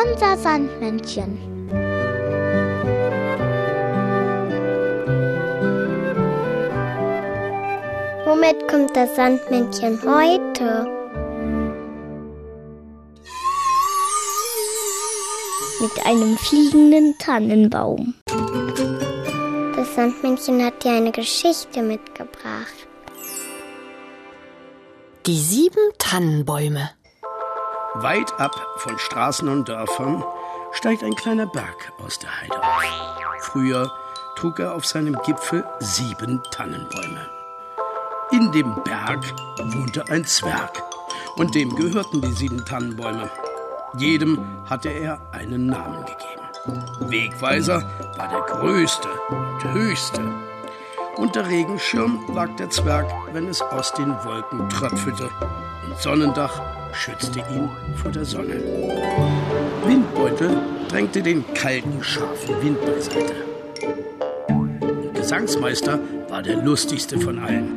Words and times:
Unser 0.00 0.36
Sandmännchen. 0.36 1.38
Womit 8.24 8.68
kommt 8.68 8.94
das 8.94 9.16
Sandmännchen 9.16 9.98
heute? 10.04 10.86
Mit 15.80 16.06
einem 16.06 16.36
fliegenden 16.36 17.16
Tannenbaum. 17.18 18.14
Das 19.74 19.94
Sandmännchen 19.96 20.64
hat 20.64 20.84
dir 20.84 20.92
eine 20.92 21.10
Geschichte 21.10 21.82
mitgebracht. 21.82 22.86
Die 25.26 25.38
sieben 25.38 25.92
Tannenbäume. 25.98 26.90
Weit 27.94 28.38
ab 28.38 28.54
von 28.76 28.98
Straßen 28.98 29.48
und 29.48 29.68
Dörfern 29.68 30.22
steigt 30.72 31.02
ein 31.02 31.14
kleiner 31.14 31.46
Berg 31.46 31.92
aus 32.04 32.18
der 32.18 32.40
Heide 32.40 32.62
auf. 32.62 32.84
Früher 33.40 33.90
trug 34.36 34.58
er 34.58 34.74
auf 34.74 34.84
seinem 34.84 35.16
Gipfel 35.24 35.64
sieben 35.80 36.42
Tannenbäume. 36.50 37.30
In 38.30 38.52
dem 38.52 38.74
Berg 38.84 39.24
wohnte 39.58 40.04
ein 40.10 40.24
Zwerg 40.26 40.82
und 41.36 41.54
dem 41.54 41.74
gehörten 41.74 42.20
die 42.20 42.32
sieben 42.32 42.62
Tannenbäume. 42.64 43.30
Jedem 43.96 44.38
hatte 44.68 44.90
er 44.90 45.18
einen 45.32 45.66
Namen 45.66 46.04
gegeben. 46.04 47.10
Wegweiser 47.10 47.82
war 48.18 48.28
der 48.28 48.42
größte 48.42 49.08
und 49.30 49.72
höchste. 49.72 50.30
Unter 51.16 51.48
Regenschirm 51.48 52.20
lag 52.34 52.54
der 52.56 52.68
Zwerg, 52.68 53.10
wenn 53.32 53.48
es 53.48 53.62
aus 53.62 53.94
den 53.94 54.14
Wolken 54.24 54.68
tröpfelte. 54.68 55.30
Und 55.86 55.98
Sonnendach 55.98 56.60
schützte 56.92 57.40
ihn 57.40 57.68
vor 57.96 58.10
der 58.10 58.24
Sonne. 58.24 58.60
Windbeutel 59.84 60.56
drängte 60.88 61.22
den 61.22 61.44
kalten, 61.54 62.02
scharfen 62.02 62.62
Wind 62.62 62.78
beiseite. 62.84 63.34
Und 64.48 65.14
Gesangsmeister 65.14 65.98
war 66.28 66.42
der 66.42 66.56
lustigste 66.56 67.18
von 67.18 67.38
allen. 67.38 67.76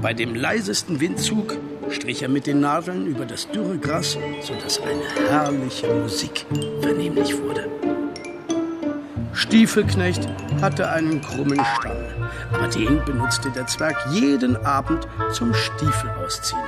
Bei 0.00 0.12
dem 0.12 0.34
leisesten 0.34 1.00
Windzug 1.00 1.56
strich 1.90 2.22
er 2.22 2.28
mit 2.28 2.46
den 2.46 2.60
Nadeln 2.60 3.06
über 3.06 3.24
das 3.24 3.48
dürre 3.50 3.78
Gras, 3.78 4.18
sodass 4.40 4.80
eine 4.80 5.30
herrliche 5.30 5.92
Musik 5.94 6.46
vernehmlich 6.80 7.36
wurde. 7.40 7.68
Stiefelknecht 9.32 10.28
hatte 10.60 10.90
einen 10.90 11.20
krummen 11.20 11.60
Stamm, 11.78 11.96
aber 12.52 12.68
den 12.68 13.04
benutzte 13.04 13.50
der 13.50 13.66
Zwerg 13.66 13.96
jeden 14.12 14.56
Abend 14.64 15.06
zum 15.32 15.54
Stiefel 15.54 16.10
ausziehen. 16.24 16.60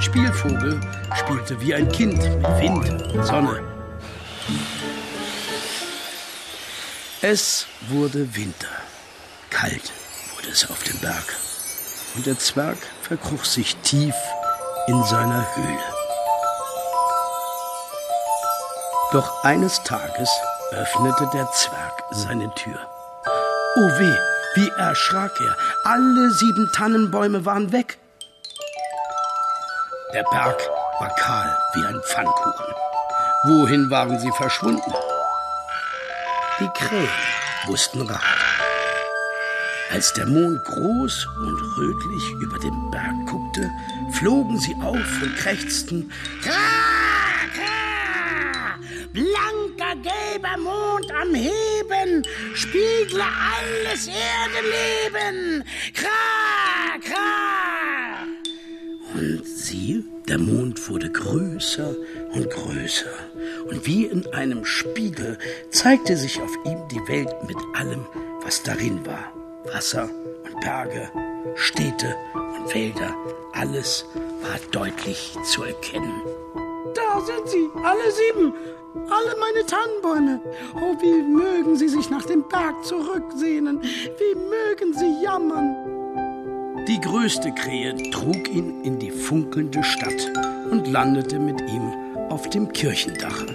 Spielvogel 0.00 0.80
spielte 1.14 1.60
wie 1.60 1.74
ein 1.74 1.86
Kind 1.92 2.16
mit 2.16 2.60
Wind 2.60 3.02
und 3.12 3.24
Sonne. 3.24 3.62
Es 7.20 7.66
wurde 7.88 8.34
Winter. 8.34 8.68
Kalt 9.50 9.92
wurde 10.34 10.48
es 10.48 10.70
auf 10.70 10.82
dem 10.84 10.98
Berg. 11.00 11.36
Und 12.16 12.24
der 12.24 12.38
Zwerg 12.38 12.78
verkroch 13.02 13.44
sich 13.44 13.76
tief 13.76 14.14
in 14.86 15.04
seiner 15.04 15.46
Höhle. 15.54 15.84
Doch 19.12 19.44
eines 19.44 19.82
Tages 19.82 20.30
öffnete 20.70 21.28
der 21.34 21.50
Zwerg 21.52 22.04
seine 22.10 22.54
Tür. 22.54 22.78
Oh 23.76 23.88
weh, 23.98 24.16
wie 24.54 24.68
erschrak 24.78 25.38
er. 25.40 25.56
Alle 25.84 26.30
sieben 26.30 26.70
Tannenbäume 26.74 27.44
waren 27.44 27.70
weg. 27.72 27.98
Der 30.12 30.24
Berg 30.24 30.60
war 30.98 31.14
kahl 31.14 31.56
wie 31.74 31.86
ein 31.86 32.00
Pfannkuchen. 32.02 32.74
Wohin 33.44 33.88
waren 33.90 34.18
sie 34.18 34.30
verschwunden? 34.32 34.92
Die 36.58 36.68
Krähen 36.74 37.08
wussten 37.66 38.02
Rat. 38.02 38.20
Als 39.92 40.12
der 40.14 40.26
Mond 40.26 40.64
groß 40.64 41.26
und 41.38 41.78
rötlich 41.78 42.30
über 42.40 42.58
den 42.58 42.90
Berg 42.90 43.14
guckte, 43.26 43.70
flogen 44.12 44.58
sie 44.58 44.74
auf 44.82 45.22
und 45.22 45.36
krächzten. 45.36 46.10
Kra, 46.42 46.52
kra! 47.54 48.78
Blanker 49.12 49.94
gelber 50.02 50.56
Mond 50.58 51.10
am 51.12 51.34
Heben, 51.34 52.24
spiegle 52.54 53.22
alles 53.22 54.08
Erdeleben. 54.08 55.64
Kra, 55.94 56.98
kra! 57.00 57.79
Und 59.14 59.44
sie, 59.44 60.04
der 60.28 60.38
Mond 60.38 60.88
wurde 60.88 61.10
größer 61.10 61.94
und 62.32 62.50
größer. 62.50 63.10
Und 63.68 63.86
wie 63.86 64.06
in 64.06 64.26
einem 64.32 64.64
Spiegel 64.64 65.38
zeigte 65.70 66.16
sich 66.16 66.40
auf 66.40 66.52
ihm 66.64 66.78
die 66.90 67.08
Welt 67.08 67.34
mit 67.46 67.56
allem, 67.74 68.06
was 68.42 68.62
darin 68.62 69.04
war. 69.04 69.32
Wasser 69.72 70.08
und 70.44 70.60
Berge, 70.60 71.10
Städte 71.56 72.14
und 72.34 72.74
Wälder, 72.74 73.14
alles 73.52 74.04
war 74.42 74.58
deutlich 74.70 75.36
zu 75.44 75.64
erkennen. 75.64 76.22
Da 76.94 77.20
sind 77.20 77.48
sie, 77.48 77.68
alle 77.82 78.10
sieben, 78.12 78.54
alle 78.94 79.36
meine 79.38 79.66
Tannenbäume. 79.66 80.40
Oh, 80.76 80.96
wie 81.00 81.22
mögen 81.22 81.76
sie 81.76 81.88
sich 81.88 82.10
nach 82.10 82.24
dem 82.26 82.46
Berg 82.48 82.84
zurücksehnen, 82.84 83.80
wie 83.82 84.34
mögen 84.34 84.94
sie 84.94 85.22
jammern. 85.22 85.89
Die 86.88 87.00
größte 87.00 87.52
Krähe 87.52 87.96
trug 88.10 88.48
ihn 88.48 88.82
in 88.84 88.98
die 88.98 89.10
funkelnde 89.10 89.82
Stadt 89.84 90.30
und 90.70 90.86
landete 90.86 91.38
mit 91.38 91.60
ihm 91.60 91.92
auf 92.30 92.48
dem 92.50 92.72
Kirchendache. 92.72 93.46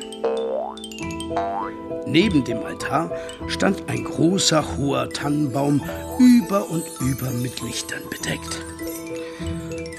Neben 2.07 2.43
dem 2.43 2.59
Altar 2.59 3.11
stand 3.47 3.89
ein 3.89 4.03
großer, 4.03 4.63
hoher 4.77 5.09
Tannenbaum, 5.09 5.81
über 6.19 6.69
und 6.69 6.83
über 7.01 7.29
mit 7.31 7.61
Lichtern 7.61 8.03
bedeckt. 8.09 8.63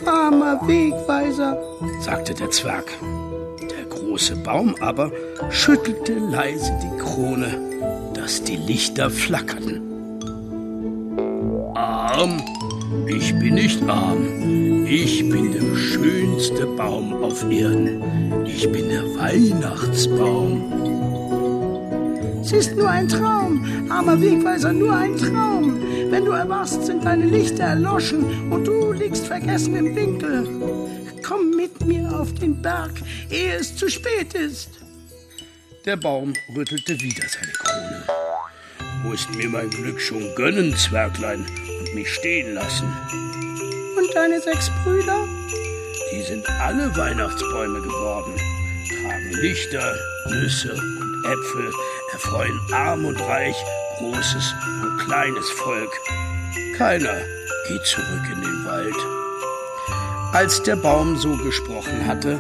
Armer 0.07 0.61
Wegweiser, 0.67 1.59
sagte 2.01 2.33
der 2.33 2.51
Zwerg. 2.51 2.87
Der 3.61 3.85
große 3.87 4.37
Baum 4.37 4.75
aber 4.81 5.11
schüttelte 5.51 6.15
leise 6.15 6.73
die 6.83 6.97
Krone, 6.99 8.13
dass 8.15 8.43
die 8.43 8.57
Lichter 8.57 9.11
flackerten. 9.11 9.83
Arm? 11.75 12.41
Ich 13.07 13.35
bin 13.39 13.55
nicht 13.55 13.83
arm. 13.89 14.85
Ich 14.87 15.29
bin 15.29 15.53
der 15.53 15.77
schönste 15.77 16.67
Baum 16.67 17.23
auf 17.23 17.43
Erden. 17.51 18.45
Ich 18.45 18.71
bin 18.71 18.89
der 18.89 19.03
Weihnachtsbaum. 19.17 20.73
Es 22.41 22.53
ist 22.53 22.77
nur 22.77 22.89
ein 22.89 23.09
Traum, 23.09 23.65
armer 23.91 24.21
Wegweiser, 24.21 24.73
nur 24.73 24.95
ein 24.95 25.17
Traum. 25.17 25.83
Wenn 26.11 26.25
du 26.25 26.31
erwachst, 26.31 26.87
sind 26.87 27.05
deine 27.05 27.27
Lichter 27.27 27.65
erloschen 27.65 28.53
und 28.53 28.65
du 28.67 28.93
liegst 28.93 29.27
vergessen 29.27 29.75
im 29.75 29.97
Winkel. 29.97 30.47
Komm 31.27 31.51
mit 31.51 31.85
mir 31.85 32.09
auf 32.21 32.33
den 32.35 32.63
Berg, 32.63 32.93
ehe 33.31 33.57
es 33.57 33.75
zu 33.75 33.91
spät 33.91 34.35
ist. 34.35 34.71
Der 35.85 35.97
Baum 35.97 36.35
rüttelte 36.55 37.01
wieder 37.01 37.25
seine 37.29 37.53
Krone. 37.53 38.05
Musst 39.05 39.35
mir 39.35 39.49
mein 39.49 39.71
Glück 39.71 40.01
schon 40.01 40.33
gönnen, 40.37 40.75
Zwerglein, 40.77 41.45
mich 41.97 42.13
stehen 42.13 42.55
lassen. 42.55 42.87
Und 43.97 44.15
deine 44.15 44.39
sechs 44.41 44.71
Brüder? 44.85 45.27
Die 46.13 46.23
sind 46.23 46.47
alle 46.61 46.95
Weihnachtsbäume 46.95 47.81
geworden, 47.81 48.33
tragen 49.03 49.33
Lichter, 49.41 49.95
Nüsse 50.29 50.73
und 50.73 51.25
Äpfel, 51.25 51.73
erfreuen 52.13 52.61
arm 52.73 53.07
und 53.07 53.19
reich, 53.21 53.57
großes 53.99 54.55
und 54.83 54.99
kleines 55.07 55.49
Volk. 55.51 55.91
Keiner 56.77 57.17
geht 57.67 57.85
zurück 57.85 58.27
in 58.31 58.43
den 58.43 58.65
Wald. 58.67 58.95
Als 60.35 60.63
der 60.63 60.77
Baum 60.77 61.17
so 61.17 61.35
gesprochen 61.39 62.07
hatte, 62.07 62.39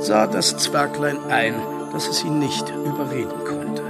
sah 0.00 0.26
das 0.26 0.54
Zwerglein 0.58 1.18
ein, 1.30 1.54
dass 1.92 2.06
es 2.08 2.22
ihn 2.22 2.38
nicht 2.38 2.68
überreden 2.68 3.44
konnte. 3.46 3.87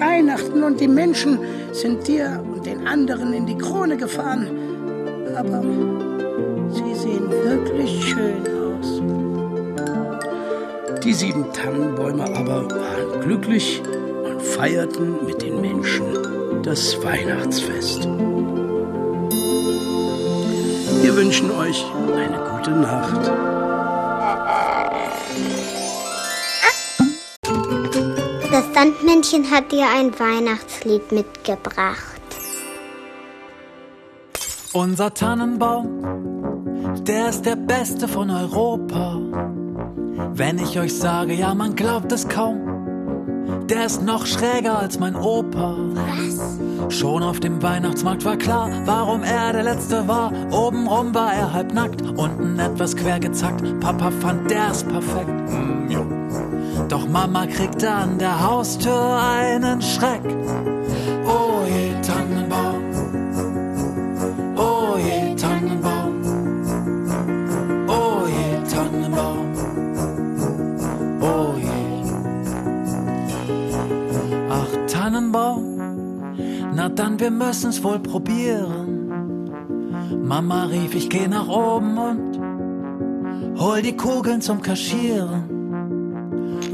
Weihnachten 0.00 0.62
und 0.62 0.80
die 0.80 0.88
Menschen 0.88 1.38
sind 1.72 2.08
dir 2.08 2.42
und 2.52 2.64
den 2.66 2.86
anderen 2.86 3.32
in 3.32 3.46
die 3.46 3.56
Krone 3.56 3.96
gefahren. 3.96 4.48
Aber 5.36 5.62
sie 6.70 6.94
sehen 6.94 7.30
wirklich 7.30 8.04
schön 8.04 8.42
aus. 8.48 9.02
Die 11.04 11.12
sieben 11.12 11.52
Tannenbäume 11.52 12.24
aber 12.24 12.70
waren 12.70 13.20
glücklich 13.22 13.82
und 14.24 14.42
feierten 14.42 15.24
mit 15.26 15.42
den 15.42 15.60
Menschen 15.60 16.04
das 16.62 17.02
Weihnachtsfest. 17.02 18.08
Wir 21.02 21.16
wünschen 21.16 21.50
euch 21.50 21.84
eine 22.16 22.38
gute 22.50 22.70
Nacht. 22.72 23.59
Das 28.50 28.64
Sandmännchen 28.74 29.48
hat 29.48 29.70
dir 29.70 29.86
ein 29.96 30.18
Weihnachtslied 30.18 31.12
mitgebracht. 31.12 32.20
Unser 34.72 35.14
Tannenbaum, 35.14 37.04
der 37.04 37.28
ist 37.28 37.46
der 37.46 37.54
beste 37.54 38.08
von 38.08 38.28
Europa. 38.28 39.20
Wenn 40.32 40.58
ich 40.58 40.80
euch 40.80 40.96
sage, 40.96 41.34
ja, 41.34 41.54
man 41.54 41.76
glaubt 41.76 42.10
es 42.10 42.28
kaum. 42.28 43.66
Der 43.68 43.86
ist 43.86 44.02
noch 44.02 44.26
schräger 44.26 44.80
als 44.80 44.98
mein 44.98 45.14
Opa. 45.14 45.76
Was? 45.94 46.96
Schon 46.98 47.22
auf 47.22 47.38
dem 47.38 47.62
Weihnachtsmarkt 47.62 48.24
war 48.24 48.36
klar, 48.36 48.68
warum 48.84 49.22
er 49.22 49.52
der 49.52 49.62
Letzte 49.62 50.08
war. 50.08 50.32
Obenrum 50.50 51.14
war 51.14 51.32
er 51.32 51.52
halb 51.52 51.72
nackt, 51.72 52.02
unten 52.02 52.58
etwas 52.58 52.96
quer 52.96 53.20
gezackt. 53.20 53.62
Papa 53.78 54.10
fand, 54.10 54.50
der 54.50 54.72
ist 54.72 54.88
perfekt. 54.88 55.79
Doch 56.90 57.06
Mama 57.08 57.46
kriegte 57.46 57.88
an 57.88 58.18
der 58.18 58.44
Haustür 58.44 59.16
einen 59.16 59.80
Schreck. 59.80 60.22
Oh 61.24 61.62
je, 61.64 61.94
Tannenbaum. 62.02 62.82
Oh 64.56 64.96
je, 64.98 65.36
Tannenbaum. 65.36 66.14
Oh 67.86 68.26
je, 68.26 68.74
Tannenbaum. 68.74 69.46
Oh 71.20 71.54
je. 71.64 71.80
Ach, 74.50 74.86
Tannenbaum. 74.88 75.62
Na 76.74 76.88
dann, 76.88 77.20
wir 77.20 77.30
müssen's 77.30 77.84
wohl 77.84 78.00
probieren. 78.00 79.12
Mama 80.24 80.64
rief, 80.64 80.96
ich 80.96 81.08
geh 81.08 81.28
nach 81.28 81.46
oben 81.46 81.98
und 81.98 83.60
hol 83.60 83.80
die 83.80 83.96
Kugeln 83.96 84.40
zum 84.40 84.60
Kaschieren. 84.60 85.49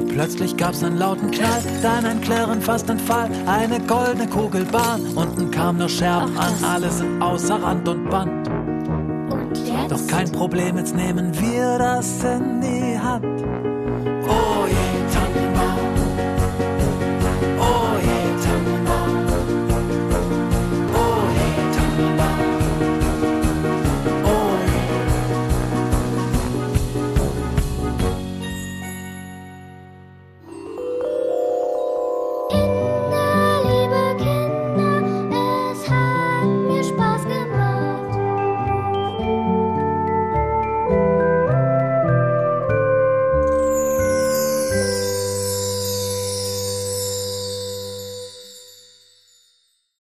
Plötzlich 0.08 0.56
gab's 0.56 0.82
einen 0.82 0.98
lauten 0.98 1.30
Knall, 1.30 1.62
dann 1.82 2.04
ein 2.04 2.20
Klirren, 2.20 2.60
fast 2.60 2.90
ein 2.90 2.98
Fall, 2.98 3.30
eine 3.46 3.80
goldene 3.80 4.28
Kugelbahn. 4.28 5.00
Unten 5.14 5.50
kam 5.50 5.78
nur 5.78 5.88
Scherben 5.88 6.36
an, 6.36 6.52
alles 6.64 7.02
außer 7.20 7.62
Rand 7.62 7.88
und 7.88 8.08
Band. 8.10 8.48
Und? 8.48 9.90
Doch 9.90 10.06
kein 10.06 10.30
Problem, 10.32 10.78
jetzt 10.78 10.94
nehmen 10.94 11.32
wir 11.40 11.78
das 11.78 12.24
in 12.24 12.60
die 12.60 12.98
Hand. 12.98 13.75